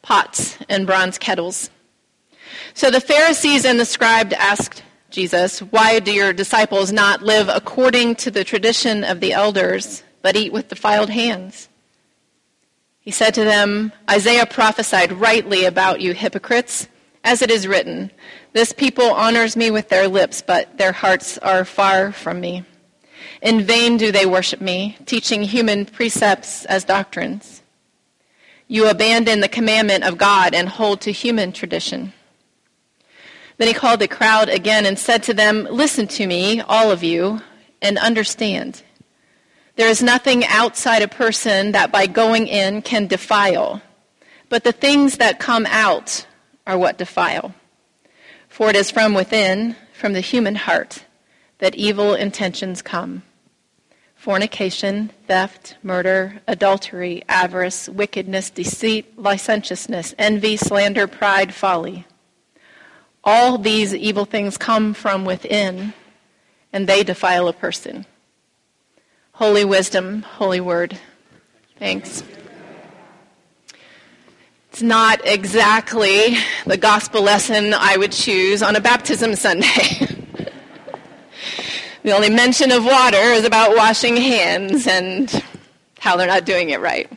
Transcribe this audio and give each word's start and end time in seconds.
pots 0.07 0.57
and 0.69 0.87
bronze 0.87 1.17
kettles. 1.17 1.69
So 2.73 2.89
the 2.89 3.01
Pharisees 3.01 3.65
and 3.65 3.77
the 3.77 3.83
scribes 3.83 4.33
asked 4.39 4.81
Jesus, 5.09 5.59
Why 5.59 5.99
do 5.99 6.13
your 6.13 6.31
disciples 6.31 6.93
not 6.93 7.23
live 7.23 7.49
according 7.49 8.15
to 8.15 8.31
the 8.31 8.45
tradition 8.45 9.03
of 9.03 9.19
the 9.19 9.33
elders, 9.33 10.03
but 10.21 10.37
eat 10.37 10.53
with 10.53 10.69
defiled 10.69 11.09
hands? 11.09 11.67
He 13.01 13.11
said 13.11 13.33
to 13.33 13.43
them, 13.43 13.91
Isaiah 14.09 14.45
prophesied 14.45 15.11
rightly 15.11 15.65
about 15.65 15.99
you 15.99 16.13
hypocrites, 16.13 16.87
as 17.25 17.41
it 17.41 17.51
is 17.51 17.67
written, 17.67 18.09
This 18.53 18.71
people 18.71 19.11
honors 19.11 19.57
me 19.57 19.71
with 19.71 19.89
their 19.89 20.07
lips, 20.07 20.41
but 20.41 20.77
their 20.77 20.93
hearts 20.93 21.37
are 21.39 21.65
far 21.65 22.13
from 22.13 22.39
me. 22.39 22.63
In 23.41 23.61
vain 23.61 23.97
do 23.97 24.13
they 24.13 24.25
worship 24.25 24.61
me, 24.61 24.97
teaching 25.05 25.43
human 25.43 25.85
precepts 25.85 26.63
as 26.65 26.85
doctrines. 26.85 27.61
You 28.67 28.89
abandon 28.89 29.39
the 29.39 29.47
commandment 29.47 30.03
of 30.03 30.17
God 30.17 30.53
and 30.53 30.67
hold 30.67 31.01
to 31.01 31.11
human 31.11 31.53
tradition. 31.53 32.13
Then 33.57 33.67
he 33.67 33.73
called 33.73 34.01
the 34.01 34.07
crowd 34.07 34.49
again 34.49 34.85
and 34.85 34.99
said 34.99 35.23
to 35.23 35.33
them, 35.33 35.67
Listen 35.71 36.07
to 36.07 36.27
me, 36.27 36.61
all 36.61 36.91
of 36.91 37.03
you, 37.03 37.41
and 37.81 37.97
understand. 37.97 38.83
There 39.77 39.87
is 39.87 40.03
nothing 40.03 40.45
outside 40.45 41.01
a 41.01 41.07
person 41.07 41.71
that 41.71 41.91
by 41.91 42.07
going 42.07 42.47
in 42.47 42.81
can 42.81 43.07
defile, 43.07 43.81
but 44.49 44.63
the 44.63 44.71
things 44.71 45.17
that 45.17 45.39
come 45.39 45.65
out 45.67 46.25
are 46.65 46.77
what 46.77 46.97
defile. 46.97 47.53
For 48.49 48.69
it 48.69 48.75
is 48.75 48.91
from 48.91 49.13
within, 49.13 49.75
from 49.93 50.13
the 50.13 50.21
human 50.21 50.55
heart, 50.55 51.05
that 51.59 51.75
evil 51.75 52.15
intentions 52.15 52.81
come 52.81 53.23
fornication, 54.27 55.09
theft, 55.25 55.77
murder, 55.81 56.41
adultery, 56.49 57.23
avarice, 57.29 57.87
wickedness, 57.87 58.49
deceit, 58.49 59.17
licentiousness, 59.17 60.13
envy, 60.17 60.57
slander, 60.57 61.07
pride, 61.07 61.53
folly. 61.53 62.05
All 63.23 63.57
these 63.57 63.95
evil 63.95 64.25
things 64.25 64.57
come 64.57 64.93
from 64.93 65.23
within, 65.23 65.93
and 66.73 66.87
they 66.87 67.05
defile 67.05 67.47
a 67.47 67.53
person. 67.53 68.05
Holy 69.31 69.63
wisdom, 69.63 70.23
holy 70.23 70.59
word. 70.59 70.99
Thanks. 71.79 72.21
It's 74.71 74.81
not 74.81 75.25
exactly 75.25 76.35
the 76.65 76.75
gospel 76.75 77.21
lesson 77.21 77.73
I 77.73 77.95
would 77.95 78.11
choose 78.11 78.61
on 78.61 78.75
a 78.75 78.81
baptism 78.81 79.35
Sunday. 79.35 80.17
The 82.07 82.15
only 82.15 82.29
mention 82.29 82.71
of 82.71 82.85
water 82.85 83.17
is 83.17 83.43
about 83.43 83.75
washing 83.75 84.15
hands 84.15 84.87
and 84.87 85.29
how 85.99 86.15
they're 86.15 86.25
not 86.25 86.45
doing 86.45 86.69
it 86.69 86.79
right. 86.79 87.11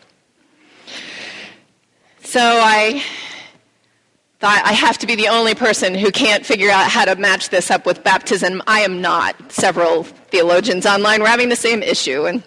So 2.25 2.41
I 2.41 3.01
thought 4.41 4.63
I 4.65 4.73
have 4.73 4.99
to 4.99 5.07
be 5.07 5.15
the 5.15 5.29
only 5.29 5.55
person 5.55 5.95
who 5.95 6.11
can't 6.11 6.45
figure 6.45 6.73
out 6.73 6.91
how 6.91 7.05
to 7.05 7.15
match 7.15 7.51
this 7.51 7.71
up 7.71 7.87
with 7.87 8.03
baptism. 8.03 8.65
I 8.67 8.81
am 8.81 9.01
not. 9.01 9.53
Several 9.53 10.03
theologians 10.03 10.87
online 10.87 11.21
were 11.21 11.29
having 11.29 11.51
the 11.51 11.55
same 11.55 11.85
issue. 11.85 12.27
And 12.27 12.43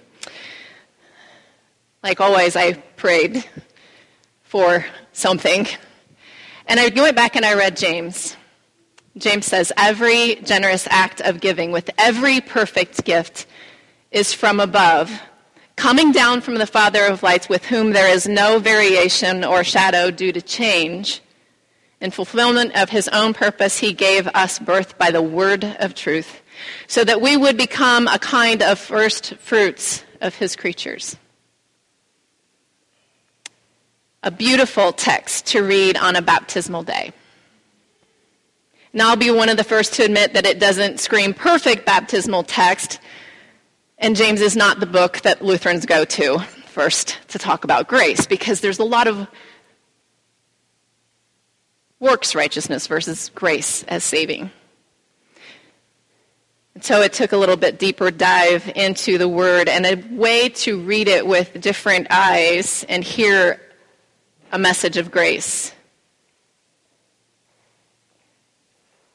like 2.04 2.20
always, 2.20 2.58
I 2.58 2.74
prayed 2.74 3.46
for 4.42 4.86
something. 5.14 5.66
And 6.68 6.78
I 6.78 6.92
went 6.94 7.16
back 7.16 7.38
and 7.38 7.46
I 7.46 7.54
read 7.54 7.78
James. 7.78 8.36
James 9.18 9.46
says, 9.46 9.72
every 9.78 10.36
generous 10.44 10.88
act 10.90 11.22
of 11.22 11.40
giving 11.40 11.72
with 11.72 11.90
every 11.98 12.42
perfect 12.42 13.06
gift 13.06 13.46
is 14.12 14.34
from 14.34 14.60
above, 14.60 15.12
coming 15.76 16.12
down 16.12 16.42
from 16.42 16.56
the 16.56 16.66
Father 16.66 17.06
of 17.06 17.22
lights, 17.22 17.48
with 17.48 17.66
whom 17.66 17.92
there 17.92 18.10
is 18.10 18.28
no 18.28 18.58
variation 18.58 19.44
or 19.44 19.64
shadow 19.64 20.10
due 20.10 20.32
to 20.32 20.42
change. 20.42 21.22
In 22.02 22.12
fulfillment 22.12 22.76
of 22.76 22.90
his 22.90 23.08
own 23.10 23.34
purpose, 23.34 23.78
he 23.78 23.94
gave 23.94 24.28
us 24.30 24.60
birth 24.60 24.98
by 24.98 25.12
the 25.12 25.22
word 25.22 25.64
of 25.80 25.94
truth, 25.94 26.42
so 26.88 27.04
that 27.04 27.22
we 27.22 27.38
would 27.38 27.56
become 27.56 28.08
a 28.08 28.20
kind 28.20 28.64
of 28.64 28.80
first 28.80 29.36
fruits 29.36 30.04
of 30.22 30.36
his 30.36 30.56
creatures. 30.56 31.18
A 34.24 34.32
beautiful 34.32 34.92
text 34.92 35.46
to 35.48 35.62
read 35.62 35.98
on 35.98 36.16
a 36.16 36.22
baptismal 36.22 36.84
day. 36.84 37.14
Now, 38.96 39.10
I'll 39.10 39.16
be 39.16 39.32
one 39.32 39.50
of 39.50 39.58
the 39.58 39.64
first 39.64 39.96
to 39.96 40.04
admit 40.04 40.34
that 40.34 40.46
it 40.46 40.60
doesn't 40.60 41.00
scream 41.00 41.34
perfect 41.34 41.84
baptismal 41.84 42.44
text, 42.44 43.00
and 43.98 44.16
James 44.16 44.40
is 44.40 44.56
not 44.56 44.80
the 44.80 44.86
book 44.86 45.22
that 45.22 45.42
Lutherans 45.42 45.88
go 45.88 46.06
to 46.06 46.38
first 46.68 47.18
to 47.30 47.40
talk 47.40 47.64
about 47.64 47.88
grace, 47.88 48.28
because 48.28 48.62
there's 48.62 48.78
a 48.78 48.84
lot 48.84 49.08
of 49.08 49.28
works 52.00 52.36
righteousness 52.36 52.86
versus 52.86 53.32
grace 53.34 53.82
as 53.84 54.04
saving. 54.04 54.52
So 56.82 57.02
it 57.02 57.14
took 57.14 57.32
a 57.32 57.38
little 57.38 57.58
bit 57.58 57.80
deeper 57.80 58.12
dive 58.12 58.72
into 58.76 59.18
the 59.18 59.28
word 59.28 59.70
and 59.70 59.86
a 59.86 59.96
way 60.16 60.50
to 60.50 60.80
read 60.82 61.08
it 61.08 61.26
with 61.26 61.60
different 61.60 62.08
eyes 62.12 62.86
and 62.90 63.04
hear 63.04 63.60
a 64.52 64.60
message 64.60 64.98
of 64.98 65.10
grace. 65.10 65.74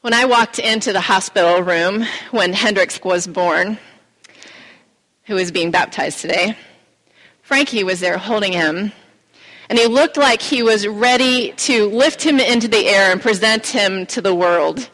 When 0.09 0.15
I 0.15 0.25
walked 0.25 0.59
into 0.59 0.95
the 0.95 1.03
hospital 1.03 1.61
room 1.61 2.07
when 2.31 2.55
Hendrix 2.55 2.99
was 3.05 3.27
born, 3.27 3.77
who 5.25 5.37
is 5.37 5.53
being 5.53 5.71
baptized 5.71 6.21
today, 6.21 6.57
Frankie 7.43 7.85
was 7.85 8.01
there 8.01 8.17
holding 8.17 8.53
him, 8.55 8.91
and 9.69 9.79
he 9.79 9.87
looked 9.87 10.17
like 10.17 10.41
he 10.41 10.63
was 10.63 10.87
ready 10.89 11.53
to 11.59 11.91
lift 11.91 12.23
him 12.23 12.41
into 12.41 12.69
the 12.69 12.89
air 12.89 13.13
and 13.13 13.21
present 13.21 13.67
him 13.67 14.07
to 14.07 14.23
the 14.23 14.35
world. 14.35 14.79
He 14.79 14.89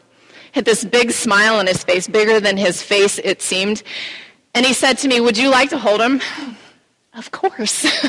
Had 0.55 0.65
this 0.65 0.83
big 0.83 1.11
smile 1.11 1.55
on 1.55 1.67
his 1.67 1.81
face, 1.81 2.09
bigger 2.09 2.41
than 2.41 2.57
his 2.57 2.81
face, 2.81 3.17
it 3.19 3.41
seemed. 3.41 3.83
And 4.53 4.65
he 4.65 4.73
said 4.73 4.97
to 4.97 5.07
me, 5.07 5.21
Would 5.21 5.37
you 5.37 5.49
like 5.49 5.69
to 5.69 5.77
hold 5.77 6.01
him? 6.01 6.19
Of 7.13 7.31
course. 7.31 7.85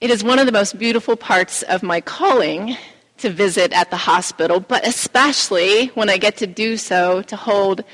it 0.00 0.10
is 0.10 0.22
one 0.22 0.38
of 0.38 0.46
the 0.46 0.52
most 0.52 0.78
beautiful 0.78 1.16
parts 1.16 1.64
of 1.64 1.82
my 1.82 2.00
calling 2.00 2.76
to 3.18 3.30
visit 3.30 3.72
at 3.72 3.90
the 3.90 3.96
hospital, 3.96 4.60
but 4.60 4.86
especially 4.86 5.88
when 5.88 6.08
I 6.08 6.16
get 6.16 6.36
to 6.38 6.46
do 6.46 6.76
so 6.76 7.22
to 7.22 7.36
hold 7.36 7.84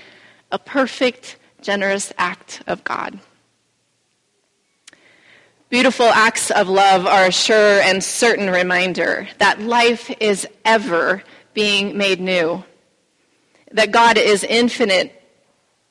a 0.50 0.58
perfect, 0.58 1.36
generous 1.60 2.12
act 2.18 2.62
of 2.66 2.84
God. 2.84 3.18
Beautiful 5.70 6.06
acts 6.06 6.50
of 6.50 6.68
love 6.68 7.06
are 7.06 7.26
a 7.26 7.32
sure 7.32 7.80
and 7.80 8.04
certain 8.04 8.50
reminder 8.50 9.26
that 9.38 9.60
life 9.60 10.10
is 10.20 10.46
ever 10.64 11.22
being 11.52 11.98
made 11.98 12.20
new, 12.20 12.62
that 13.72 13.90
God 13.90 14.18
is 14.18 14.44
infinite 14.44 15.20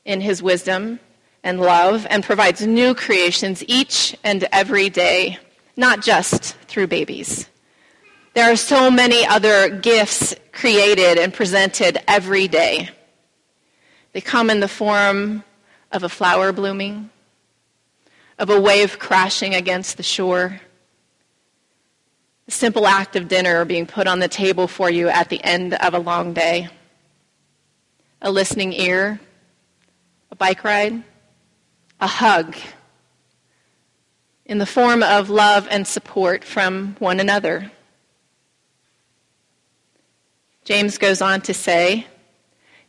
in 0.06 0.22
his 0.22 0.42
wisdom 0.42 1.00
and 1.44 1.60
love 1.60 2.08
and 2.10 2.24
provides 2.24 2.66
new 2.66 2.96
creations 2.96 3.64
each 3.68 4.16
and 4.24 4.48
every 4.52 4.90
day, 4.90 5.38
not 5.76 6.02
just 6.02 6.56
through 6.68 6.88
babies. 6.88 7.50
There 8.34 8.52
are 8.52 8.56
so 8.56 8.90
many 8.90 9.28
other 9.28 9.70
gifts 9.70 10.36
created 10.52 11.20
and 11.20 11.32
presented 11.32 12.00
every 12.08 12.48
day. 12.48 12.90
They 14.14 14.22
come 14.22 14.50
in 14.50 14.60
the 14.60 14.68
form 14.68 15.44
of 15.92 16.02
a 16.02 16.10
flower 16.10 16.52
blooming, 16.52 17.12
of 18.40 18.50
a 18.50 18.60
wave 18.60 18.98
crashing 18.98 19.54
against 19.54 19.98
the 19.98 20.04
shore, 20.04 20.60
the 22.48 22.52
simple 22.52 22.88
act 22.88 23.16
of 23.16 23.28
dinner 23.28 23.66
being 23.66 23.86
put 23.86 24.08
on 24.08 24.18
the 24.18 24.28
table 24.28 24.68
for 24.68 24.90
you 24.90 25.10
at 25.10 25.30
the 25.30 25.44
end 25.44 25.76
of 25.76 25.94
a 25.94 26.00
long 26.00 26.34
day, 26.34 26.70
a 28.20 28.32
listening 28.32 28.74
ear, 28.74 29.20
a 30.32 30.36
bike 30.36 30.64
ride, 30.64 31.04
a 32.02 32.08
hug 32.08 32.56
in 34.44 34.58
the 34.58 34.66
form 34.66 35.04
of 35.04 35.30
love 35.30 35.68
and 35.70 35.86
support 35.86 36.44
from 36.44 36.96
one 36.98 37.20
another. 37.20 37.72
James 40.64 40.98
goes 40.98 41.22
on 41.22 41.42
to 41.42 41.54
say, 41.54 42.08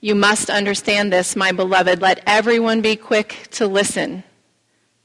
You 0.00 0.14
must 0.14 0.48
understand 0.48 1.12
this, 1.12 1.34
my 1.34 1.50
beloved. 1.50 2.00
Let 2.00 2.22
everyone 2.26 2.82
be 2.82 2.94
quick 2.94 3.48
to 3.52 3.66
listen, 3.66 4.22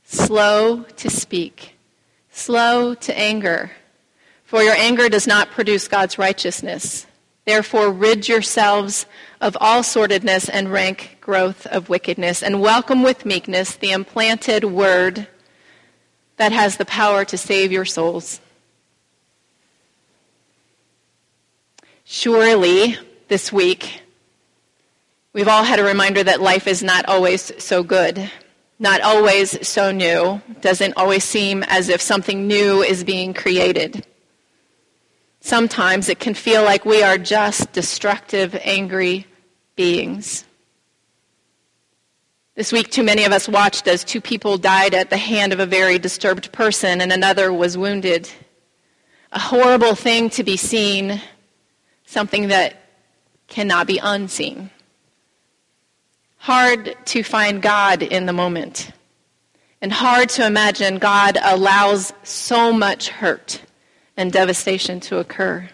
slow 0.03 0.83
to 0.83 1.09
speak, 1.09 1.75
slow 2.29 2.93
to 2.93 3.17
anger. 3.17 3.71
For 4.43 4.61
your 4.61 4.75
anger 4.75 5.09
does 5.09 5.25
not 5.25 5.49
produce 5.49 5.87
God's 5.87 6.19
righteousness. 6.19 7.07
Therefore, 7.45 7.91
rid 7.91 8.27
yourselves 8.27 9.07
of 9.41 9.57
all 9.59 9.81
sordidness 9.81 10.49
and 10.49 10.71
rank 10.71 11.17
growth 11.21 11.65
of 11.67 11.89
wickedness, 11.89 12.43
and 12.43 12.61
welcome 12.61 13.01
with 13.01 13.25
meekness 13.25 13.75
the 13.75 13.91
implanted 13.91 14.63
word 14.63 15.27
that 16.37 16.51
has 16.51 16.77
the 16.77 16.85
power 16.85 17.25
to 17.25 17.37
save 17.37 17.71
your 17.71 17.85
souls. 17.85 18.39
Surely, 22.11 22.97
this 23.27 23.53
week, 23.53 24.01
we've 25.31 25.47
all 25.47 25.63
had 25.63 25.77
a 25.77 25.83
reminder 25.83 26.23
that 26.23 26.41
life 26.41 26.65
is 26.65 26.81
not 26.81 27.05
always 27.05 27.51
so 27.63 27.83
good, 27.83 28.31
not 28.79 29.01
always 29.01 29.67
so 29.67 29.91
new, 29.91 30.41
doesn't 30.59 30.97
always 30.97 31.23
seem 31.23 31.61
as 31.67 31.87
if 31.87 32.01
something 32.01 32.47
new 32.47 32.81
is 32.81 33.03
being 33.03 33.31
created. 33.31 34.07
Sometimes 35.41 36.09
it 36.09 36.17
can 36.17 36.33
feel 36.33 36.63
like 36.63 36.83
we 36.83 37.03
are 37.03 37.19
just 37.19 37.73
destructive, 37.73 38.59
angry 38.63 39.27
beings. 39.75 40.45
This 42.55 42.71
week, 42.71 42.89
too 42.89 43.03
many 43.03 43.23
of 43.23 43.31
us 43.31 43.47
watched 43.47 43.87
as 43.87 44.03
two 44.03 44.19
people 44.19 44.57
died 44.57 44.95
at 44.95 45.11
the 45.11 45.17
hand 45.17 45.53
of 45.53 45.59
a 45.59 45.67
very 45.67 45.99
disturbed 45.99 46.51
person 46.51 47.01
and 47.01 47.11
another 47.11 47.53
was 47.53 47.77
wounded. 47.77 48.27
A 49.31 49.39
horrible 49.39 49.93
thing 49.93 50.31
to 50.31 50.43
be 50.43 50.57
seen 50.57 51.21
something 52.09 52.47
that 52.47 52.73
cannot 53.47 53.85
be 53.85 53.99
unseen. 54.01 54.71
Hard 56.37 56.95
to 57.05 57.21
find 57.21 57.61
God 57.61 58.01
in 58.01 58.25
the 58.25 58.33
moment. 58.33 58.91
And 59.79 59.93
hard 59.93 60.29
to 60.29 60.45
imagine 60.45 60.97
God 60.97 61.37
allows 61.41 62.11
so 62.23 62.73
much 62.73 63.09
hurt 63.09 63.61
and 64.17 64.31
devastation 64.31 64.99
to 65.01 65.19
occur. 65.19 65.69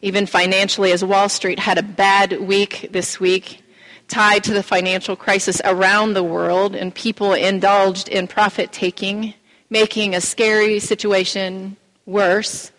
Even 0.00 0.24
financially, 0.24 0.92
as 0.92 1.04
Wall 1.04 1.28
Street 1.28 1.58
had 1.58 1.76
a 1.76 1.82
bad 1.82 2.40
week 2.40 2.88
this 2.90 3.20
week, 3.20 3.62
tied 4.08 4.44
to 4.44 4.54
the 4.54 4.62
financial 4.62 5.14
crisis 5.14 5.60
around 5.64 6.14
the 6.14 6.24
world, 6.24 6.74
and 6.74 6.94
people 6.94 7.34
indulged 7.34 8.08
in 8.08 8.26
profit 8.26 8.72
taking, 8.72 9.34
making 9.68 10.14
a 10.14 10.20
scary 10.22 10.80
situation 10.80 11.76
worse 12.06 12.70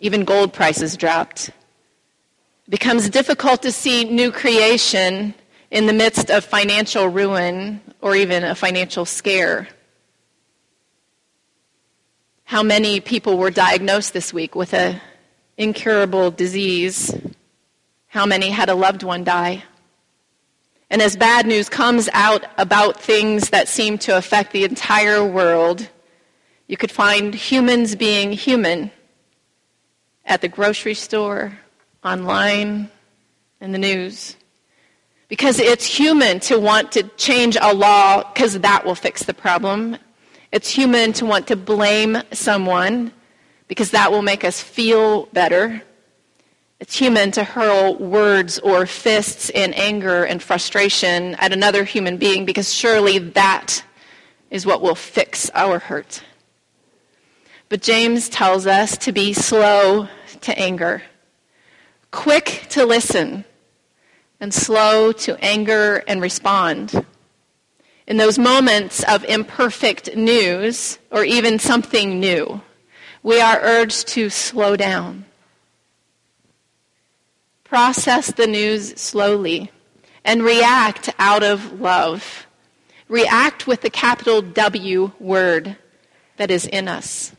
even 0.00 0.24
gold 0.24 0.52
prices 0.52 0.96
dropped. 0.96 1.48
It 1.48 2.70
becomes 2.70 3.08
difficult 3.08 3.62
to 3.62 3.72
see 3.72 4.04
new 4.04 4.30
creation 4.30 5.34
in 5.70 5.86
the 5.86 5.92
midst 5.92 6.30
of 6.30 6.44
financial 6.44 7.08
ruin 7.08 7.80
or 8.00 8.14
even 8.14 8.44
a 8.44 8.54
financial 8.54 9.04
scare. 9.04 9.68
How 12.44 12.62
many 12.62 13.00
people 13.00 13.38
were 13.38 13.50
diagnosed 13.50 14.12
this 14.12 14.32
week 14.32 14.54
with 14.54 14.72
an 14.74 15.00
incurable 15.56 16.30
disease? 16.30 17.14
How 18.08 18.26
many 18.26 18.50
had 18.50 18.68
a 18.68 18.74
loved 18.74 19.02
one 19.02 19.24
die? 19.24 19.64
And 20.88 21.02
as 21.02 21.16
bad 21.16 21.46
news 21.46 21.68
comes 21.68 22.08
out 22.12 22.44
about 22.58 23.00
things 23.00 23.50
that 23.50 23.66
seem 23.66 23.98
to 23.98 24.16
affect 24.16 24.52
the 24.52 24.62
entire 24.62 25.24
world, 25.24 25.88
you 26.68 26.76
could 26.76 26.92
find 26.92 27.34
humans 27.34 27.96
being 27.96 28.30
human 28.30 28.92
at 30.26 30.40
the 30.40 30.48
grocery 30.48 30.94
store, 30.94 31.58
online, 32.04 32.90
in 33.60 33.72
the 33.72 33.78
news. 33.78 34.36
Because 35.28 35.58
it's 35.58 35.84
human 35.84 36.40
to 36.40 36.58
want 36.58 36.92
to 36.92 37.02
change 37.16 37.56
a 37.60 37.74
law 37.74 38.22
because 38.32 38.60
that 38.60 38.84
will 38.84 38.94
fix 38.94 39.24
the 39.24 39.34
problem. 39.34 39.96
It's 40.52 40.70
human 40.70 41.12
to 41.14 41.26
want 41.26 41.48
to 41.48 41.56
blame 41.56 42.18
someone 42.32 43.12
because 43.66 43.90
that 43.90 44.12
will 44.12 44.22
make 44.22 44.44
us 44.44 44.60
feel 44.60 45.26
better. 45.26 45.82
It's 46.78 46.96
human 46.96 47.32
to 47.32 47.42
hurl 47.42 47.96
words 47.96 48.58
or 48.60 48.86
fists 48.86 49.50
in 49.50 49.72
anger 49.74 50.24
and 50.24 50.42
frustration 50.42 51.34
at 51.36 51.52
another 51.52 51.84
human 51.84 52.18
being 52.18 52.44
because 52.44 52.72
surely 52.72 53.18
that 53.18 53.82
is 54.50 54.66
what 54.66 54.82
will 54.82 54.94
fix 54.94 55.50
our 55.54 55.78
hurt. 55.78 56.22
But 57.68 57.82
James 57.82 58.28
tells 58.28 58.66
us 58.66 58.96
to 58.98 59.12
be 59.12 59.32
slow 59.32 60.08
to 60.42 60.58
anger, 60.58 61.02
quick 62.12 62.66
to 62.70 62.86
listen, 62.86 63.44
and 64.38 64.54
slow 64.54 65.10
to 65.12 65.36
anger 65.44 66.04
and 66.06 66.22
respond. 66.22 67.04
In 68.06 68.18
those 68.18 68.38
moments 68.38 69.02
of 69.04 69.24
imperfect 69.24 70.14
news, 70.14 71.00
or 71.10 71.24
even 71.24 71.58
something 71.58 72.20
new, 72.20 72.60
we 73.24 73.40
are 73.40 73.58
urged 73.60 74.06
to 74.08 74.30
slow 74.30 74.76
down. 74.76 75.24
Process 77.64 78.30
the 78.30 78.46
news 78.46 78.94
slowly 79.00 79.72
and 80.24 80.44
react 80.44 81.12
out 81.18 81.42
of 81.42 81.80
love. 81.80 82.46
React 83.08 83.66
with 83.66 83.80
the 83.80 83.90
capital 83.90 84.40
W 84.40 85.10
word 85.18 85.76
that 86.36 86.52
is 86.52 86.66
in 86.66 86.86
us. 86.86 87.32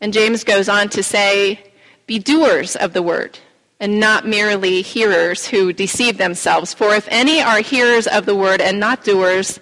And 0.00 0.12
James 0.12 0.44
goes 0.44 0.68
on 0.68 0.88
to 0.90 1.02
say, 1.02 1.72
Be 2.06 2.18
doers 2.18 2.76
of 2.76 2.92
the 2.92 3.02
word, 3.02 3.38
and 3.80 3.98
not 3.98 4.26
merely 4.26 4.82
hearers 4.82 5.46
who 5.46 5.72
deceive 5.72 6.18
themselves. 6.18 6.74
For 6.74 6.94
if 6.94 7.08
any 7.10 7.40
are 7.40 7.60
hearers 7.60 8.06
of 8.06 8.26
the 8.26 8.34
word 8.34 8.60
and 8.60 8.78
not 8.78 9.04
doers, 9.04 9.58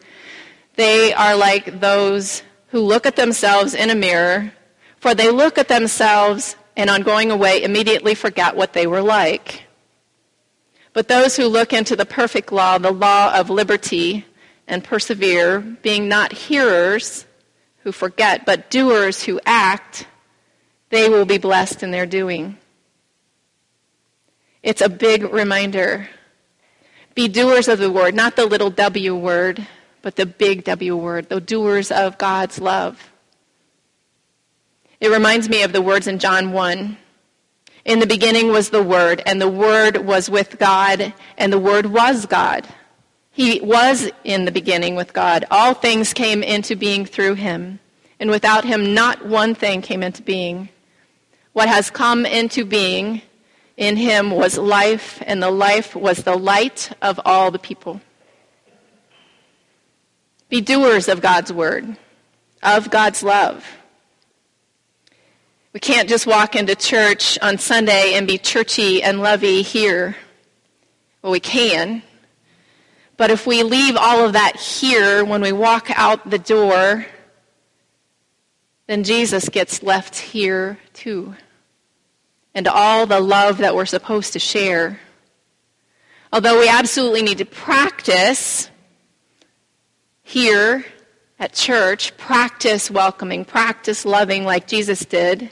they 0.76 1.12
are 1.12 1.36
like 1.36 1.80
those 1.80 2.42
who 2.68 2.80
look 2.80 3.06
at 3.06 3.16
themselves 3.16 3.74
in 3.74 3.90
a 3.90 3.94
mirror, 3.94 4.52
for 4.98 5.14
they 5.14 5.30
look 5.30 5.58
at 5.58 5.68
themselves 5.68 6.56
and 6.76 6.90
on 6.90 7.02
going 7.02 7.30
away 7.30 7.62
immediately 7.62 8.14
forget 8.14 8.56
what 8.56 8.72
they 8.72 8.86
were 8.86 9.02
like. 9.02 9.64
But 10.92 11.08
those 11.08 11.36
who 11.36 11.46
look 11.46 11.72
into 11.72 11.96
the 11.96 12.06
perfect 12.06 12.52
law, 12.52 12.78
the 12.78 12.92
law 12.92 13.32
of 13.34 13.50
liberty, 13.50 14.26
and 14.66 14.82
persevere, 14.82 15.60
being 15.60 16.08
not 16.08 16.32
hearers 16.32 17.26
who 17.82 17.92
forget, 17.92 18.46
but 18.46 18.70
doers 18.70 19.22
who 19.22 19.40
act, 19.44 20.06
they 20.94 21.08
will 21.08 21.24
be 21.24 21.38
blessed 21.38 21.82
in 21.82 21.90
their 21.90 22.06
doing. 22.06 22.56
It's 24.62 24.80
a 24.80 24.88
big 24.88 25.24
reminder. 25.24 26.08
Be 27.14 27.28
doers 27.28 27.68
of 27.68 27.78
the 27.78 27.90
word, 27.90 28.14
not 28.14 28.36
the 28.36 28.46
little 28.46 28.70
W 28.70 29.14
word, 29.14 29.66
but 30.02 30.16
the 30.16 30.26
big 30.26 30.64
W 30.64 30.96
word, 30.96 31.28
the 31.28 31.40
doers 31.40 31.90
of 31.90 32.16
God's 32.16 32.60
love. 32.60 33.10
It 35.00 35.10
reminds 35.10 35.48
me 35.48 35.62
of 35.62 35.72
the 35.72 35.82
words 35.82 36.06
in 36.06 36.18
John 36.18 36.52
1. 36.52 36.96
In 37.84 37.98
the 37.98 38.06
beginning 38.06 38.48
was 38.48 38.70
the 38.70 38.82
Word, 38.82 39.22
and 39.26 39.38
the 39.38 39.48
Word 39.48 39.98
was 39.98 40.30
with 40.30 40.58
God, 40.58 41.12
and 41.36 41.52
the 41.52 41.58
Word 41.58 41.84
was 41.84 42.24
God. 42.24 42.66
He 43.30 43.60
was 43.60 44.10
in 44.22 44.46
the 44.46 44.52
beginning 44.52 44.94
with 44.94 45.12
God. 45.12 45.44
All 45.50 45.74
things 45.74 46.14
came 46.14 46.42
into 46.42 46.76
being 46.76 47.04
through 47.04 47.34
him, 47.34 47.80
and 48.18 48.30
without 48.30 48.64
him 48.64 48.94
not 48.94 49.26
one 49.26 49.54
thing 49.54 49.82
came 49.82 50.02
into 50.02 50.22
being. 50.22 50.70
What 51.54 51.68
has 51.68 51.88
come 51.88 52.26
into 52.26 52.64
being 52.64 53.22
in 53.76 53.96
him 53.96 54.32
was 54.32 54.58
life, 54.58 55.22
and 55.24 55.40
the 55.40 55.52
life 55.52 55.94
was 55.94 56.24
the 56.24 56.36
light 56.36 56.90
of 57.00 57.20
all 57.24 57.52
the 57.52 57.60
people. 57.60 58.00
Be 60.48 60.60
doers 60.60 61.08
of 61.08 61.20
God's 61.20 61.52
word, 61.52 61.96
of 62.60 62.90
God's 62.90 63.22
love. 63.22 63.64
We 65.72 65.78
can't 65.78 66.08
just 66.08 66.26
walk 66.26 66.56
into 66.56 66.74
church 66.74 67.38
on 67.40 67.58
Sunday 67.58 68.14
and 68.14 68.26
be 68.26 68.36
churchy 68.36 69.00
and 69.00 69.20
lovey 69.20 69.62
here. 69.62 70.16
Well, 71.22 71.30
we 71.30 71.40
can. 71.40 72.02
But 73.16 73.30
if 73.30 73.46
we 73.46 73.62
leave 73.62 73.96
all 73.96 74.26
of 74.26 74.32
that 74.32 74.56
here 74.56 75.24
when 75.24 75.40
we 75.40 75.52
walk 75.52 75.88
out 75.94 76.28
the 76.28 76.38
door, 76.38 77.06
then 78.88 79.04
Jesus 79.04 79.48
gets 79.48 79.84
left 79.84 80.16
here 80.16 80.78
too 80.94 81.36
and 82.54 82.68
all 82.68 83.06
the 83.06 83.20
love 83.20 83.58
that 83.58 83.74
we're 83.74 83.86
supposed 83.86 84.32
to 84.34 84.38
share. 84.38 85.00
Although 86.32 86.60
we 86.60 86.68
absolutely 86.68 87.22
need 87.22 87.38
to 87.38 87.44
practice 87.44 88.70
here 90.22 90.84
at 91.38 91.52
church, 91.52 92.16
practice 92.16 92.90
welcoming, 92.90 93.44
practice 93.44 94.04
loving 94.04 94.44
like 94.44 94.66
Jesus 94.66 95.04
did. 95.04 95.50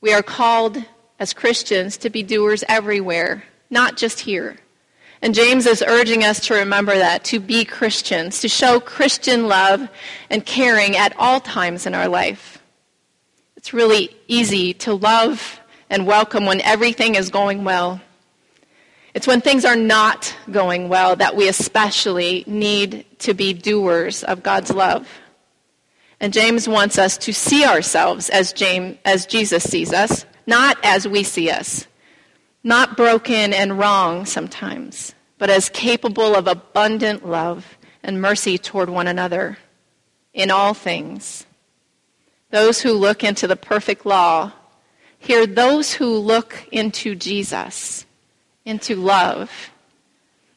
We 0.00 0.12
are 0.12 0.22
called 0.22 0.82
as 1.18 1.32
Christians 1.32 1.96
to 1.98 2.10
be 2.10 2.22
doers 2.22 2.64
everywhere, 2.68 3.44
not 3.70 3.96
just 3.96 4.20
here. 4.20 4.56
And 5.22 5.34
James 5.34 5.64
is 5.64 5.82
urging 5.86 6.22
us 6.22 6.40
to 6.46 6.54
remember 6.54 6.94
that, 6.98 7.24
to 7.24 7.40
be 7.40 7.64
Christians, 7.64 8.40
to 8.40 8.48
show 8.48 8.78
Christian 8.78 9.48
love 9.48 9.88
and 10.28 10.44
caring 10.44 10.96
at 10.96 11.16
all 11.18 11.40
times 11.40 11.86
in 11.86 11.94
our 11.94 12.08
life. 12.08 12.62
It's 13.64 13.72
really 13.72 14.14
easy 14.28 14.74
to 14.74 14.92
love 14.92 15.58
and 15.88 16.06
welcome 16.06 16.44
when 16.44 16.60
everything 16.60 17.14
is 17.14 17.30
going 17.30 17.64
well. 17.64 17.98
It's 19.14 19.26
when 19.26 19.40
things 19.40 19.64
are 19.64 19.74
not 19.74 20.36
going 20.52 20.90
well 20.90 21.16
that 21.16 21.34
we 21.34 21.48
especially 21.48 22.44
need 22.46 23.06
to 23.20 23.32
be 23.32 23.54
doers 23.54 24.22
of 24.22 24.42
God's 24.42 24.70
love. 24.70 25.08
And 26.20 26.30
James 26.30 26.68
wants 26.68 26.98
us 26.98 27.16
to 27.16 27.32
see 27.32 27.64
ourselves 27.64 28.28
as, 28.28 28.52
James, 28.52 28.98
as 29.06 29.24
Jesus 29.24 29.64
sees 29.64 29.94
us, 29.94 30.26
not 30.46 30.76
as 30.82 31.08
we 31.08 31.22
see 31.22 31.48
us 31.48 31.86
not 32.64 32.98
broken 32.98 33.54
and 33.54 33.78
wrong 33.78 34.26
sometimes, 34.26 35.14
but 35.38 35.48
as 35.48 35.70
capable 35.70 36.34
of 36.34 36.46
abundant 36.46 37.26
love 37.26 37.78
and 38.02 38.20
mercy 38.20 38.58
toward 38.58 38.90
one 38.90 39.06
another 39.06 39.56
in 40.34 40.50
all 40.50 40.74
things. 40.74 41.46
Those 42.54 42.82
who 42.82 42.92
look 42.92 43.24
into 43.24 43.48
the 43.48 43.56
perfect 43.56 44.06
law, 44.06 44.52
hear 45.18 45.44
those 45.44 45.94
who 45.94 46.06
look 46.06 46.68
into 46.70 47.16
Jesus, 47.16 48.06
into 48.64 48.94
love, 48.94 49.50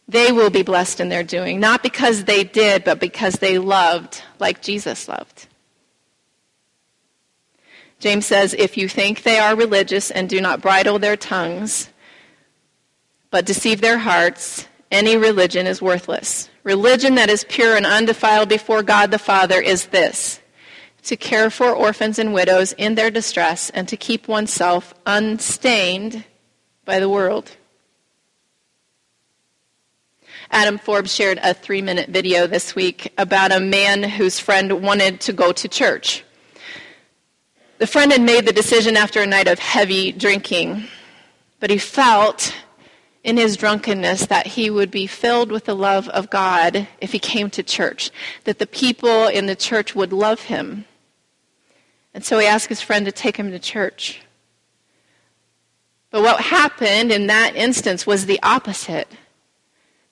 they 0.08 0.32
will 0.32 0.52
be 0.52 0.62
blessed 0.62 1.00
in 1.00 1.10
their 1.10 1.24
doing, 1.24 1.60
not 1.60 1.82
because 1.82 2.26
they 2.26 2.44
did, 2.44 2.84
but 2.84 3.00
because 3.00 3.38
they 3.38 3.58
loved 3.58 4.22
like 4.38 4.62
Jesus 4.62 5.08
loved. 5.08 5.48
James 8.00 8.28
says, 8.28 8.54
if 8.54 8.78
you 8.78 8.88
think 8.88 9.24
they 9.24 9.40
are 9.40 9.56
religious 9.56 10.12
and 10.12 10.30
do 10.30 10.40
not 10.40 10.62
bridle 10.62 11.00
their 11.00 11.18
tongues, 11.18 11.90
but 13.32 13.44
deceive 13.44 13.82
their 13.82 13.98
hearts, 13.98 14.68
any 14.92 15.18
religion 15.18 15.66
is 15.66 15.82
worthless. 15.82 16.48
Religion 16.64 17.16
that 17.16 17.32
is 17.32 17.44
pure 17.44 17.76
and 17.76 17.88
undefiled 17.88 18.50
before 18.50 18.84
God 18.84 19.10
the 19.10 19.18
Father 19.18 19.60
is 19.60 19.88
this 19.88 20.42
to 21.08 21.16
care 21.16 21.50
for 21.50 21.72
orphans 21.72 22.20
and 22.20 22.34
widows 22.34 22.74
in 22.74 22.96
their 22.96 23.10
distress 23.10 23.70
and 23.70 23.88
to 23.88 23.96
keep 23.96 24.28
oneself 24.28 24.94
unstained 25.06 26.26
by 26.84 27.00
the 27.00 27.10
world. 27.10 27.56
Adam 30.52 30.78
Forbes 30.78 31.14
shared 31.14 31.40
a 31.42 31.54
three 31.54 31.82
minute 31.82 32.10
video 32.10 32.46
this 32.46 32.76
week 32.76 33.14
about 33.18 33.54
a 33.54 33.60
man 33.60 34.04
whose 34.04 34.40
friend 34.40 34.82
wanted 34.82 35.22
to 35.22 35.34
go 35.34 35.52
to 35.54 35.68
church. 35.68 36.24
The 37.78 37.88
friend 37.88 38.12
had 38.12 38.22
made 38.22 38.46
the 38.46 38.54
decision 38.54 38.98
after 38.98 39.22
a 39.22 39.28
night 39.28 39.48
of 39.48 39.60
heavy 39.60 40.12
drinking, 40.12 40.88
but 41.60 41.70
he 41.70 41.78
felt 41.78 42.54
in 43.24 43.38
his 43.38 43.56
drunkenness 43.56 44.26
that 44.28 44.48
he 44.48 44.70
would 44.70 44.92
be 44.92 45.08
filled 45.08 45.52
with 45.52 45.66
the 45.66 45.76
love 45.76 46.10
of 46.10 46.30
God 46.30 46.88
if 47.00 47.12
he 47.12 47.20
came 47.20 47.50
to 47.52 47.64
church, 47.64 48.10
that 48.44 48.60
the 48.60 48.68
people 48.68 49.28
in 49.28 49.46
the 49.46 49.56
church 49.56 49.96
would 49.96 50.12
love 50.12 50.42
him. 50.44 50.86
And 52.18 52.26
so 52.26 52.40
he 52.40 52.48
asked 52.48 52.68
his 52.68 52.82
friend 52.82 53.06
to 53.06 53.12
take 53.12 53.38
him 53.38 53.52
to 53.52 53.60
church. 53.60 54.24
But 56.10 56.24
what 56.24 56.42
happened 56.42 57.12
in 57.12 57.28
that 57.28 57.56
instance 57.56 58.08
was 58.08 58.26
the 58.26 58.40
opposite. 58.42 59.08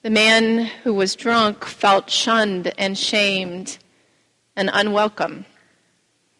The 0.02 0.10
man 0.10 0.66
who 0.84 0.94
was 0.94 1.16
drunk 1.16 1.64
felt 1.64 2.08
shunned 2.08 2.72
and 2.78 2.96
shamed 2.96 3.78
and 4.54 4.70
unwelcome. 4.72 5.46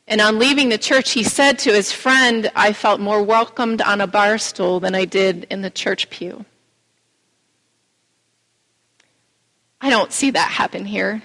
And 0.07 0.21
on 0.21 0.39
leaving 0.39 0.69
the 0.69 0.79
church, 0.79 1.11
he 1.11 1.25
said 1.25 1.59
to 1.59 1.73
his 1.73 1.91
friend, 1.91 2.49
I 2.55 2.73
felt 2.73 3.01
more 3.01 3.21
welcomed 3.21 3.83
on 3.83 4.01
a 4.01 4.07
bar 4.07 4.39
stool 4.39 4.79
than 4.79 4.95
I 4.95 5.05
did 5.05 5.49
in 5.51 5.63
the 5.63 5.71
church 5.71 6.11
pew. 6.11 6.45
I 9.81 9.91
don't 9.91 10.13
see 10.13 10.31
that 10.31 10.49
happen 10.49 10.85
here. 10.85 11.23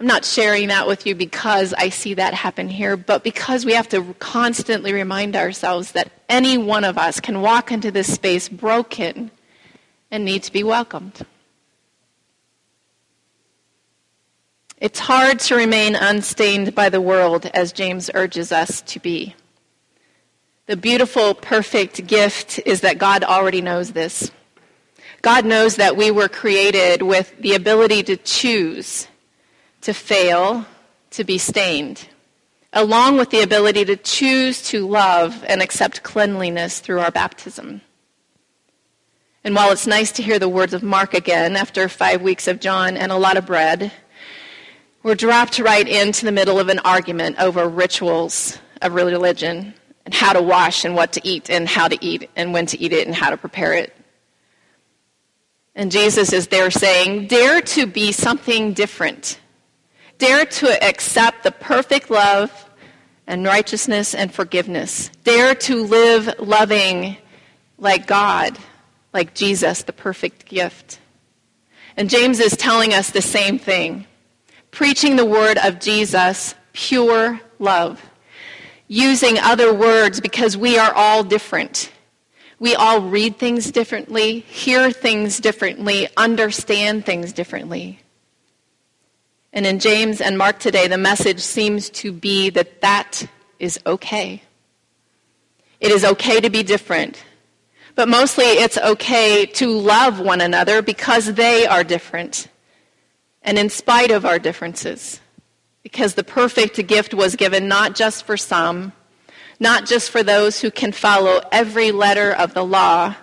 I'm 0.00 0.06
not 0.06 0.24
sharing 0.24 0.68
that 0.68 0.86
with 0.86 1.06
you 1.06 1.14
because 1.14 1.72
I 1.72 1.88
see 1.88 2.14
that 2.14 2.34
happen 2.34 2.68
here, 2.68 2.96
but 2.96 3.22
because 3.22 3.64
we 3.64 3.74
have 3.74 3.88
to 3.90 4.14
constantly 4.18 4.92
remind 4.92 5.36
ourselves 5.36 5.92
that 5.92 6.10
any 6.28 6.58
one 6.58 6.84
of 6.84 6.98
us 6.98 7.20
can 7.20 7.40
walk 7.42 7.70
into 7.70 7.90
this 7.90 8.12
space 8.12 8.48
broken 8.48 9.30
and 10.10 10.24
need 10.24 10.42
to 10.44 10.52
be 10.52 10.64
welcomed. 10.64 11.24
It's 14.78 14.98
hard 14.98 15.38
to 15.40 15.54
remain 15.54 15.94
unstained 15.94 16.74
by 16.74 16.88
the 16.88 17.00
world, 17.00 17.46
as 17.54 17.72
James 17.72 18.10
urges 18.12 18.52
us 18.52 18.82
to 18.82 18.98
be. 19.00 19.34
The 20.66 20.76
beautiful, 20.76 21.34
perfect 21.34 22.06
gift 22.06 22.60
is 22.66 22.80
that 22.80 22.98
God 22.98 23.22
already 23.22 23.60
knows 23.60 23.92
this. 23.92 24.30
God 25.22 25.46
knows 25.46 25.76
that 25.76 25.96
we 25.96 26.10
were 26.10 26.28
created 26.28 27.02
with 27.02 27.34
the 27.38 27.54
ability 27.54 28.02
to 28.04 28.16
choose, 28.16 29.08
to 29.84 29.94
fail, 29.94 30.66
to 31.10 31.24
be 31.24 31.38
stained, 31.38 32.08
along 32.72 33.16
with 33.16 33.30
the 33.30 33.42
ability 33.42 33.84
to 33.84 33.96
choose 33.96 34.62
to 34.62 34.86
love 34.86 35.44
and 35.46 35.62
accept 35.62 36.02
cleanliness 36.02 36.80
through 36.80 37.00
our 37.00 37.10
baptism. 37.10 37.80
And 39.44 39.54
while 39.54 39.70
it's 39.72 39.86
nice 39.86 40.10
to 40.12 40.22
hear 40.22 40.38
the 40.38 40.48
words 40.48 40.72
of 40.72 40.82
Mark 40.82 41.12
again 41.12 41.54
after 41.54 41.86
five 41.88 42.22
weeks 42.22 42.48
of 42.48 42.60
John 42.60 42.96
and 42.96 43.12
a 43.12 43.16
lot 43.16 43.36
of 43.36 43.44
bread, 43.44 43.92
we're 45.02 45.14
dropped 45.14 45.58
right 45.58 45.86
into 45.86 46.24
the 46.24 46.32
middle 46.32 46.58
of 46.58 46.70
an 46.70 46.78
argument 46.78 47.38
over 47.38 47.68
rituals 47.68 48.58
of 48.80 48.94
religion 48.94 49.74
and 50.06 50.14
how 50.14 50.32
to 50.32 50.40
wash 50.40 50.86
and 50.86 50.94
what 50.94 51.12
to 51.12 51.20
eat 51.28 51.50
and 51.50 51.68
how 51.68 51.88
to 51.88 51.98
eat 52.02 52.30
and 52.36 52.54
when 52.54 52.64
to 52.66 52.80
eat 52.80 52.94
it 52.94 53.06
and 53.06 53.14
how 53.14 53.28
to 53.28 53.36
prepare 53.36 53.74
it. 53.74 53.94
And 55.74 55.92
Jesus 55.92 56.32
is 56.32 56.48
there 56.48 56.70
saying, 56.70 57.26
dare 57.26 57.60
to 57.60 57.86
be 57.86 58.12
something 58.12 58.72
different. 58.72 59.38
Dare 60.18 60.44
to 60.46 60.84
accept 60.84 61.42
the 61.42 61.50
perfect 61.50 62.10
love 62.10 62.70
and 63.26 63.44
righteousness 63.44 64.14
and 64.14 64.32
forgiveness. 64.32 65.10
Dare 65.24 65.54
to 65.54 65.84
live 65.84 66.34
loving 66.38 67.16
like 67.78 68.06
God, 68.06 68.58
like 69.12 69.34
Jesus, 69.34 69.82
the 69.82 69.92
perfect 69.92 70.46
gift. 70.46 71.00
And 71.96 72.10
James 72.10 72.40
is 72.40 72.56
telling 72.56 72.92
us 72.92 73.10
the 73.10 73.22
same 73.22 73.58
thing. 73.58 74.06
Preaching 74.70 75.16
the 75.16 75.24
word 75.24 75.58
of 75.58 75.80
Jesus, 75.80 76.54
pure 76.72 77.40
love. 77.58 78.02
Using 78.88 79.38
other 79.38 79.72
words 79.72 80.20
because 80.20 80.56
we 80.56 80.78
are 80.78 80.92
all 80.94 81.24
different. 81.24 81.90
We 82.58 82.74
all 82.74 83.00
read 83.00 83.38
things 83.38 83.70
differently, 83.70 84.40
hear 84.40 84.90
things 84.90 85.38
differently, 85.38 86.08
understand 86.16 87.04
things 87.04 87.32
differently. 87.32 88.00
And 89.54 89.66
in 89.66 89.78
James 89.78 90.20
and 90.20 90.36
Mark 90.36 90.58
today, 90.58 90.88
the 90.88 90.98
message 90.98 91.38
seems 91.38 91.88
to 91.90 92.10
be 92.10 92.50
that 92.50 92.80
that 92.80 93.24
is 93.60 93.78
okay. 93.86 94.42
It 95.78 95.92
is 95.92 96.04
okay 96.04 96.40
to 96.40 96.50
be 96.50 96.64
different. 96.64 97.22
But 97.94 98.08
mostly 98.08 98.46
it's 98.46 98.76
okay 98.76 99.46
to 99.46 99.68
love 99.68 100.18
one 100.18 100.40
another 100.40 100.82
because 100.82 101.34
they 101.34 101.66
are 101.66 101.84
different. 101.84 102.48
And 103.42 103.56
in 103.56 103.70
spite 103.70 104.10
of 104.10 104.26
our 104.26 104.40
differences. 104.40 105.20
Because 105.84 106.14
the 106.14 106.24
perfect 106.24 106.84
gift 106.88 107.14
was 107.14 107.36
given 107.36 107.68
not 107.68 107.94
just 107.94 108.24
for 108.24 108.36
some, 108.36 108.92
not 109.60 109.86
just 109.86 110.10
for 110.10 110.24
those 110.24 110.60
who 110.60 110.72
can 110.72 110.90
follow 110.90 111.40
every 111.52 111.92
letter 111.92 112.32
of 112.32 112.54
the 112.54 112.64
law, 112.64 113.14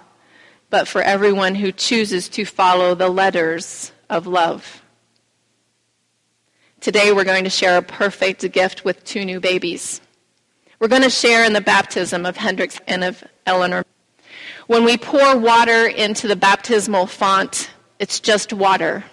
but 0.70 0.88
for 0.88 1.02
everyone 1.02 1.56
who 1.56 1.74
chooses 1.74 2.30
to 2.30 2.46
follow 2.46 2.96
the 2.96 3.10
letters 3.10 3.92
of 4.10 4.28
love. 4.28 4.81
Today 6.82 7.14
we're 7.14 7.26
going 7.26 7.44
to 7.44 7.50
share 7.52 7.78
a 7.78 7.84
perfect 7.84 8.52
gift 8.52 8.84
with 8.84 9.04
two 9.04 9.24
new 9.24 9.40
babies. 9.40 10.02
We're 10.80 10.88
going 10.88 11.04
to 11.04 11.12
share 11.12 11.46
in 11.46 11.54
the 11.54 11.62
baptism 11.62 12.26
of 12.26 12.36
Hendrix 12.36 12.80
and 12.88 13.04
of 13.04 13.24
Eleanor. 13.46 13.86
When 14.66 14.84
we 14.84 14.98
pour 14.98 15.38
water 15.38 15.86
into 15.86 16.28
the 16.28 16.36
baptismal 16.36 17.06
font, 17.06 17.70
it's 18.00 18.20
just 18.20 18.52
water. 18.52 19.04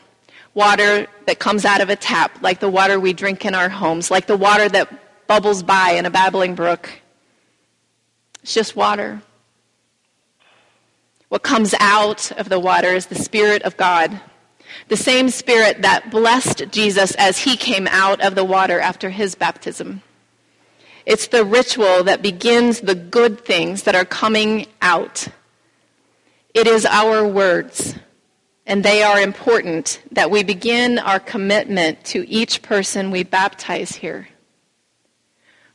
Water 0.54 1.08
that 1.26 1.40
comes 1.40 1.66
out 1.66 1.82
of 1.82 1.90
a 1.90 1.96
tap, 1.96 2.40
like 2.40 2.60
the 2.60 2.70
water 2.70 2.98
we 2.98 3.12
drink 3.12 3.44
in 3.44 3.54
our 3.54 3.68
homes, 3.68 4.10
like 4.10 4.26
the 4.26 4.36
water 4.38 4.66
that 4.70 5.26
bubbles 5.26 5.62
by 5.62 5.90
in 5.90 6.06
a 6.06 6.10
babbling 6.10 6.54
brook. 6.54 6.88
It's 8.42 8.54
just 8.54 8.76
water. 8.76 9.20
What 11.28 11.42
comes 11.42 11.74
out 11.80 12.32
of 12.32 12.48
the 12.48 12.58
water 12.58 12.88
is 12.88 13.06
the 13.06 13.14
Spirit 13.14 13.60
of 13.60 13.76
God. 13.76 14.18
The 14.86 14.96
same 14.96 15.28
Spirit 15.28 15.82
that 15.82 16.10
blessed 16.10 16.70
Jesus 16.70 17.14
as 17.16 17.38
he 17.38 17.56
came 17.56 17.88
out 17.88 18.20
of 18.20 18.36
the 18.36 18.44
water 18.44 18.78
after 18.78 19.10
his 19.10 19.34
baptism. 19.34 20.02
It's 21.04 21.26
the 21.26 21.44
ritual 21.44 22.04
that 22.04 22.22
begins 22.22 22.80
the 22.80 22.94
good 22.94 23.44
things 23.44 23.82
that 23.82 23.96
are 23.96 24.04
coming 24.04 24.66
out. 24.80 25.26
It 26.54 26.66
is 26.66 26.86
our 26.86 27.26
words 27.26 27.98
and 28.68 28.84
they 28.84 29.02
are 29.02 29.18
important 29.18 30.02
that 30.12 30.30
we 30.30 30.44
begin 30.44 30.98
our 30.98 31.18
commitment 31.18 32.04
to 32.04 32.28
each 32.28 32.60
person 32.60 33.10
we 33.10 33.24
baptize 33.24 33.96
here. 33.96 34.28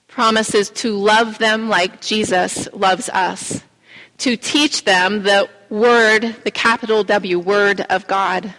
Promises 0.08 0.70
to 0.70 0.96
love 0.96 1.40
them 1.40 1.70
like 1.70 2.02
Jesus 2.02 2.72
loves 2.72 3.10
us, 3.10 3.64
to 4.20 4.38
teach 4.38 4.86
them 4.86 5.24
the 5.24 5.50
word, 5.72 6.36
the 6.44 6.52
capital 6.52 7.04
W 7.04 7.40
word 7.40 7.82
of 7.82 8.06
God, 8.06 8.54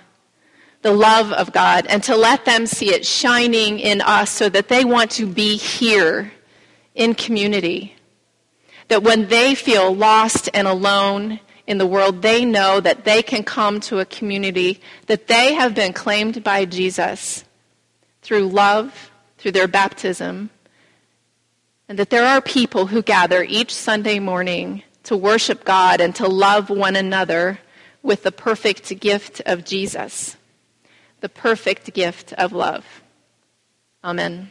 the 0.85 0.93
love 0.93 1.33
of 1.33 1.51
God, 1.51 1.87
and 1.87 2.03
to 2.03 2.15
let 2.15 2.45
them 2.45 2.67
see 2.67 2.93
it 2.93 3.07
shining 3.07 3.81
in 3.81 4.03
us 4.03 4.31
so 4.31 4.51
that 4.51 4.69
they 4.69 4.85
want 4.85 5.11
to 5.13 5.27
be 5.27 5.57
here 5.57 6.31
in 6.95 7.15
community. 7.15 7.97
That 8.89 9.03
when 9.03 9.29
they 9.29 9.55
feel 9.55 9.97
lost 9.97 10.51
and 10.53 10.69
alone 10.69 11.41
in 11.67 11.79
the 11.79 11.87
world, 11.87 12.21
they 12.21 12.45
know 12.45 12.81
that 12.81 13.07
they 13.07 13.23
can 13.23 13.45
come 13.45 13.81
to 13.81 13.99
a 13.99 14.05
community 14.05 14.83
that 15.07 15.27
they 15.27 15.55
have 15.55 15.75
been 15.75 15.95
claimed 15.95 16.45
by 16.45 16.67
Jesus 16.67 17.47
through 18.21 18.49
love, 18.49 19.11
through 19.39 19.53
their 19.53 19.67
baptism, 19.67 20.51
and 21.89 21.99
that 21.99 22.11
there 22.11 22.27
are 22.27 22.43
people 22.43 22.89
who 22.89 23.01
gather 23.01 23.43
each 23.43 23.75
Sunday 23.75 24.19
morning 24.19 24.83
to 25.05 25.17
worship 25.17 25.65
God 25.65 26.03
and 26.03 26.15
to 26.17 26.29
love 26.29 26.69
one 26.69 26.95
another 26.95 27.59
with 28.03 28.23
the 28.23 28.33
perfect 28.33 29.01
gift 29.01 29.41
of 29.47 29.65
Jesus, 29.65 30.37
the 31.25 31.29
perfect 31.31 31.95
gift 31.95 32.35
of 32.35 32.53
love. 32.53 32.85
Amen. 34.05 34.51